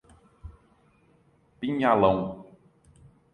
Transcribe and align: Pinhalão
Pinhalão 1.59 2.43